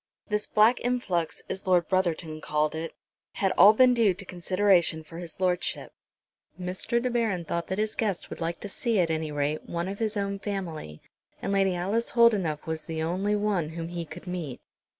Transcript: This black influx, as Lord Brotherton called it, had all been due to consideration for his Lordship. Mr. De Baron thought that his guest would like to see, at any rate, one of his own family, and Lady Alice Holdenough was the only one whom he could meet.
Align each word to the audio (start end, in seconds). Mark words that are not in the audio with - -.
This 0.29 0.47
black 0.47 0.79
influx, 0.81 1.43
as 1.47 1.67
Lord 1.67 1.87
Brotherton 1.87 2.41
called 2.41 2.73
it, 2.73 2.93
had 3.33 3.51
all 3.51 3.71
been 3.71 3.93
due 3.93 4.15
to 4.15 4.25
consideration 4.25 5.03
for 5.03 5.19
his 5.19 5.39
Lordship. 5.39 5.93
Mr. 6.59 6.99
De 6.99 7.11
Baron 7.11 7.45
thought 7.45 7.67
that 7.67 7.77
his 7.77 7.95
guest 7.95 8.31
would 8.31 8.41
like 8.41 8.59
to 8.61 8.67
see, 8.67 8.99
at 8.99 9.11
any 9.11 9.31
rate, 9.31 9.69
one 9.69 9.87
of 9.87 9.99
his 9.99 10.17
own 10.17 10.39
family, 10.39 11.03
and 11.39 11.53
Lady 11.53 11.75
Alice 11.75 12.13
Holdenough 12.13 12.65
was 12.65 12.85
the 12.85 13.03
only 13.03 13.35
one 13.35 13.69
whom 13.69 13.89
he 13.89 14.03
could 14.03 14.25
meet. 14.25 14.59